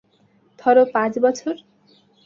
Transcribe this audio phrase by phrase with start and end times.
[0.59, 1.55] ধরো, পাঁচ বছর।